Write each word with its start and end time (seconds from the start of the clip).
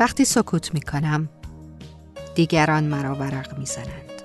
وقتی 0.00 0.24
سکوت 0.24 0.74
می 0.74 0.80
کنم 0.80 1.28
دیگران 2.34 2.84
مرا 2.84 3.14
ورق 3.14 3.58
می 3.58 3.66
زنند. 3.66 4.22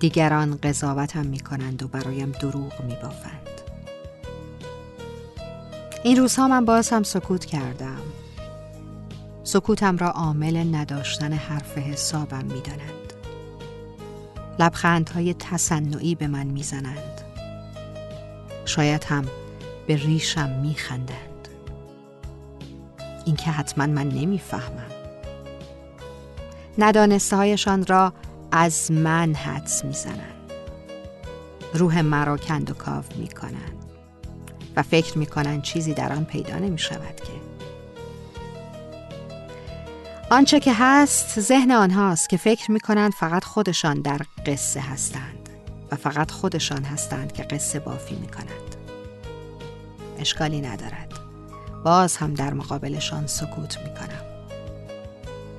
دیگران 0.00 0.58
قضاوتم 0.62 1.26
می 1.26 1.40
کنند 1.40 1.82
و 1.82 1.88
برایم 1.88 2.32
دروغ 2.32 2.80
می 2.84 2.94
بافند. 3.02 3.60
این 6.02 6.16
روزها 6.16 6.48
من 6.48 6.64
باز 6.64 6.90
هم 6.90 7.02
سکوت 7.02 7.44
کردم 7.44 8.00
سکوتم 9.44 9.96
را 9.96 10.10
عامل 10.10 10.74
نداشتن 10.74 11.32
حرف 11.32 11.78
حسابم 11.78 12.44
می 12.44 12.60
دانند. 12.60 13.12
لبخندهای 14.58 15.34
تصنعی 15.34 16.14
به 16.14 16.26
من 16.26 16.46
می 16.46 16.62
زنند. 16.62 17.20
شاید 18.64 19.04
هم 19.04 19.24
به 19.86 19.96
ریشم 19.96 20.50
می 20.62 20.74
خندند. 20.74 21.27
این 23.28 23.36
که 23.36 23.50
حتما 23.50 23.86
من 23.86 24.08
نمی‌فهمم. 24.08 24.90
ندانسته 26.78 27.36
هایشان 27.36 27.86
را 27.86 28.12
از 28.52 28.92
من 28.92 29.34
حدس 29.34 29.84
می‌زنند. 29.84 30.52
روح 31.74 32.00
مرا 32.00 32.36
کند 32.36 32.70
و 32.70 32.74
کاو 32.74 33.04
می 33.16 33.28
کنند 33.28 33.84
و 34.76 34.82
فکر 34.82 35.18
می 35.18 35.26
کنند 35.26 35.62
چیزی 35.62 35.94
در 35.94 36.12
آن 36.12 36.24
پیدا 36.24 36.58
نمی 36.58 36.78
شود 36.78 37.16
که. 37.16 37.32
آنچه 40.30 40.60
که 40.60 40.72
هست 40.74 41.40
ذهن 41.40 41.70
آنهاست 41.70 42.28
که 42.28 42.36
فکر 42.36 42.70
می 42.70 42.80
کنند 42.80 43.12
فقط 43.12 43.44
خودشان 43.44 44.00
در 44.00 44.20
قصه 44.46 44.80
هستند 44.80 45.48
و 45.92 45.96
فقط 45.96 46.30
خودشان 46.30 46.84
هستند 46.84 47.32
که 47.32 47.42
قصه 47.42 47.80
بافی 47.80 48.14
می 48.14 48.28
کنند 48.28 48.76
اشکالی 50.18 50.60
ندارد. 50.60 51.17
باز 51.84 52.16
هم 52.16 52.34
در 52.34 52.54
مقابلشان 52.54 53.26
سکوت 53.26 53.78
می 53.78 53.94
کنم 53.94 54.28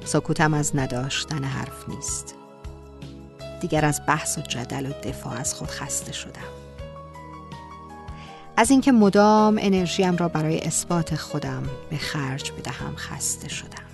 سکوتم 0.06 0.54
از 0.54 0.76
نداشتن 0.76 1.44
حرف 1.44 1.90
نیست. 1.90 2.36
دیگر 3.62 3.86
از 3.86 4.02
بحث 4.08 4.38
و 4.38 4.42
جدل 4.42 4.86
و 4.86 4.94
دفاع 5.04 5.34
از 5.34 5.54
خود 5.54 5.70
خسته 5.70 6.12
شدم. 6.12 6.50
از 8.58 8.72
اینکه 8.72 8.92
مدام 8.92 9.58
انرژیم 9.62 10.18
را 10.18 10.28
برای 10.28 10.60
اثبات 10.60 11.16
خودم 11.16 11.64
به 11.90 11.98
خرج 11.98 12.52
بدهم 12.52 12.96
خسته 12.96 13.50
شدم. 13.50 13.90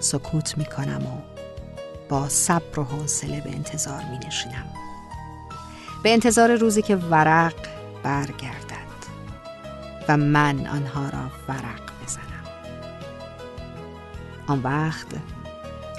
سکوت 0.00 0.58
می 0.58 0.64
کنم 0.64 1.06
و 1.06 1.38
با 2.08 2.28
صبر 2.28 2.80
و 2.80 2.84
حوصله 2.84 3.40
به 3.40 3.50
انتظار 3.50 4.02
می 4.10 4.26
نشینم 4.26 4.66
به 6.02 6.12
انتظار 6.12 6.54
روزی 6.54 6.82
که 6.82 6.96
ورق 6.96 7.54
برگردد. 8.02 8.67
و 10.08 10.16
من 10.16 10.66
آنها 10.66 11.08
را 11.08 11.30
ورق 11.48 11.90
بزنم 12.02 12.44
آن 14.46 14.62
وقت 14.62 15.06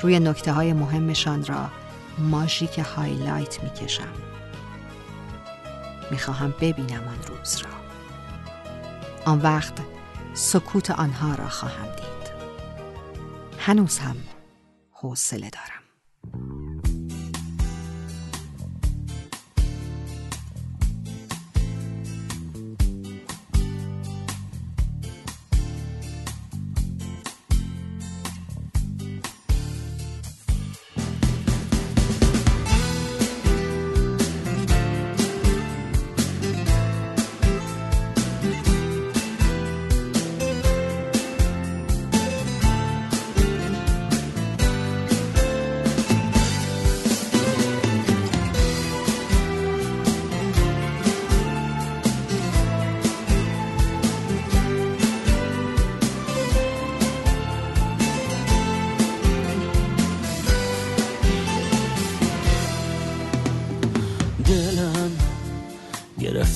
روی 0.04 0.20
نکته 0.20 0.52
های 0.52 0.74
مهمشان 0.74 1.46
را 1.46 1.70
ماژیک 2.18 2.80
هایلایت 2.80 3.64
می 3.64 3.70
کشم 3.70 4.14
می 6.12 6.18
خواهم 6.18 6.54
ببینم 6.62 7.08
آن 7.08 7.24
روز 7.28 7.58
را. 7.58 7.70
آن 9.26 9.42
وقت 9.42 9.74
سکوت 10.34 10.92
آنها 10.92 11.36
را 11.36 11.50
خواهم 11.50 11.86
دید. 11.86 12.34
هنوز 13.60 14.00
هم 14.00 14.16
حوصله 14.92 15.50
دارم. 15.50 16.69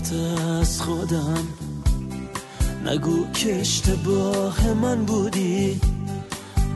گرفته 0.03 0.43
از 0.61 0.81
خودم. 0.81 1.47
نگو 2.85 3.31
که 3.33 3.59
اشتباه 3.59 4.73
من 4.73 5.05
بودی. 5.05 5.81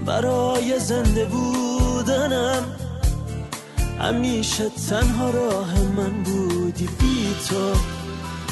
برای 0.06 0.80
زنده 0.80 1.26
بودنم. 1.26 2.64
همیشه 4.00 4.70
تنها 4.90 5.30
راه 5.30 5.80
من 5.98 6.24
بودی. 6.24 6.90
بی 7.00 7.36
تو 7.50 7.74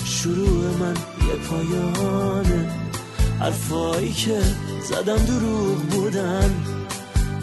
شروع 0.05 0.77
من 0.79 0.95
یه 1.27 1.35
پایانه. 1.49 2.69
حرفایی 3.39 4.13
که 4.13 4.41
زدم 4.89 5.17
دروغ 5.17 5.77
بودن. 5.77 6.51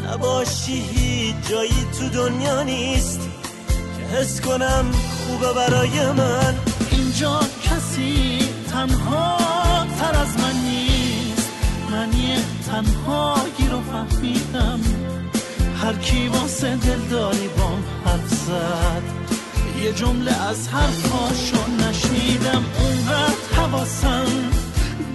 نباشی 0.07 0.73
هیچ 0.73 1.35
جایی 1.51 1.87
تو 1.99 2.09
دنیا 2.09 2.63
نیست. 2.63 3.21
که 3.69 4.17
حس 4.17 4.41
کنم 4.41 4.85
خوبه 5.27 5.53
برای 5.53 6.13
من. 6.13 6.72
اینجا 7.03 7.41
کسی 7.63 8.39
تنها 8.73 9.37
تر 9.99 10.19
از 10.21 10.39
من 10.39 10.53
نیست. 10.53 11.49
من 11.91 12.13
یه 12.13 12.39
تنهایی 12.67 13.69
رو 13.71 13.81
فهمیدم. 13.93 14.81
هر 15.83 15.93
کی 15.93 16.29
واسه 16.29 16.77
دلداری 16.77 17.49
بام 17.59 17.85
حرف 18.05 18.29
زد. 18.29 19.03
یه 19.83 19.93
جمله 19.93 20.43
از 20.43 20.69
حرفاشو 20.69 21.57
نشنیدم 21.71 22.65
اونقدر 22.81 23.57
حواسم 23.57 24.27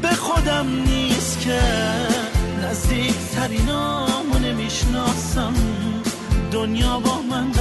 به 0.01 0.09
خودم 0.09 0.67
نیست 0.85 1.39
که 1.39 1.61
نزدیک 2.63 3.15
ترینامو 3.35 4.39
نمی‌شناسم. 4.43 5.53
دنیا 6.51 6.99
با 6.99 7.21
من 7.29 7.51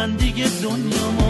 من 0.00 0.16
دیگه 0.16 0.48
دنیامو 0.62 1.29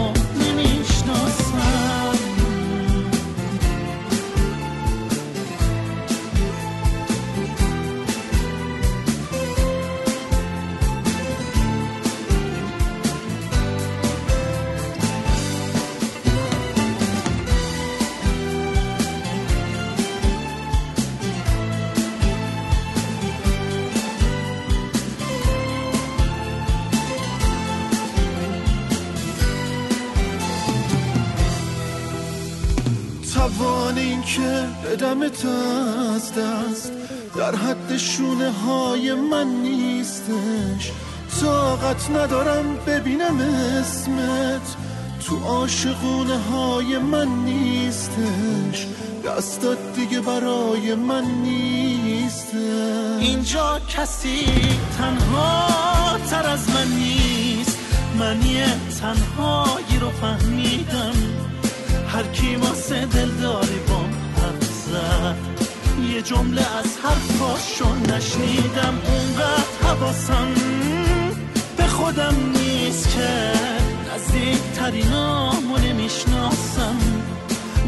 توان 33.41 33.97
این 33.97 34.21
که 34.21 34.67
بدمت 34.85 35.45
از 35.45 36.33
دست. 36.33 36.91
در 37.35 37.55
حد 37.55 37.97
شونه 37.97 38.51
های 38.51 39.13
من 39.13 39.47
نیستش. 39.47 40.91
طاقت 41.41 42.09
ندارم 42.09 42.75
ببینم 42.87 43.39
اسمت. 43.39 44.75
تو 45.25 45.39
عاشقونه 45.39 46.37
های 46.37 46.97
من 46.97 47.27
نیستش. 47.27 48.87
دستات 49.25 49.77
دیگه 49.95 50.19
برای 50.19 50.95
من 50.95 51.25
نیستش. 51.25 52.55
اینجا 53.19 53.79
کسی 53.89 54.45
تنها 54.97 56.17
تر 56.29 56.47
از 56.47 56.69
من 56.69 56.87
نیست. 56.87 57.77
من 58.19 58.41
یه 58.41 58.65
تنهایی 59.01 59.99
رو 60.01 60.09
فهمیدم. 60.09 61.13
هر 62.13 62.23
کی 62.23 62.55
واسه 62.55 63.05
دلداری 63.05 63.79
بام 63.87 64.09
حرف 64.35 65.35
یه 66.13 66.21
جمله 66.21 66.61
از 66.61 66.97
حرفاشو 67.03 67.95
نشنیدم 67.95 69.01
اونقدر 69.05 69.63
حواسم 69.83 70.47
به 71.77 71.83
خودم 71.83 72.35
نیست 72.53 73.15
که 73.15 73.51
نزدیک 74.15 74.61
ترینامو 74.75 75.77
نمی‌شناسم. 75.77 76.97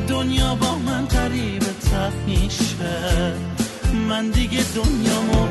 دنیا 0.07 0.55
با 0.55 0.75
من 0.75 1.05
قریب 1.05 1.61
تر 1.61 2.11
نمیشه 2.27 3.33
من 4.09 4.29
دیگه 4.29 4.63
دنیامو 4.75 5.47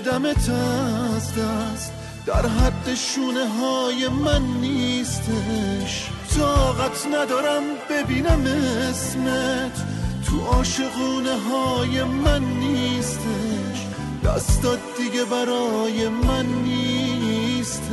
که 0.00 0.10
بدمت 0.10 0.48
از 0.48 1.34
دست. 1.34 1.92
در 2.26 2.46
حد 2.46 2.94
شونه 2.94 3.48
های 3.48 4.08
من 4.08 4.42
نیستش. 4.42 6.10
طاقت 6.38 7.06
ندارم 7.06 7.62
ببینم 7.90 8.46
اسمت. 8.90 9.84
تو 10.26 10.40
عاشقونه 10.40 11.36
های 11.50 12.04
من 12.04 12.44
نیستش. 12.44 13.86
دستات 14.24 14.78
دیگه 14.98 15.24
برای 15.24 16.08
من 16.08 16.46
نیستش. 16.46 17.90